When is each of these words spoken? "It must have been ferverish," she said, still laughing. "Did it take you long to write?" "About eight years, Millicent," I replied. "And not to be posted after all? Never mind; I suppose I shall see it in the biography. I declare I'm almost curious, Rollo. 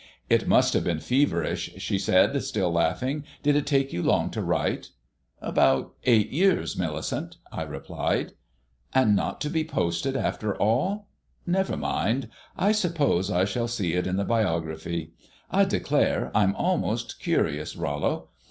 "It 0.31 0.47
must 0.47 0.73
have 0.73 0.83
been 0.83 0.97
ferverish," 0.99 1.79
she 1.79 1.99
said, 1.99 2.41
still 2.43 2.71
laughing. 2.71 3.23
"Did 3.43 3.55
it 3.55 3.67
take 3.67 3.93
you 3.93 4.01
long 4.01 4.31
to 4.31 4.41
write?" 4.41 4.87
"About 5.39 5.93
eight 6.05 6.31
years, 6.31 6.75
Millicent," 6.75 7.37
I 7.51 7.61
replied. 7.61 8.31
"And 8.95 9.15
not 9.15 9.39
to 9.41 9.49
be 9.51 9.63
posted 9.63 10.17
after 10.17 10.55
all? 10.55 11.07
Never 11.45 11.77
mind; 11.77 12.29
I 12.57 12.71
suppose 12.71 13.29
I 13.29 13.45
shall 13.45 13.67
see 13.67 13.93
it 13.93 14.07
in 14.07 14.17
the 14.17 14.25
biography. 14.25 15.13
I 15.51 15.65
declare 15.65 16.31
I'm 16.33 16.55
almost 16.55 17.19
curious, 17.19 17.75
Rollo. 17.75 18.29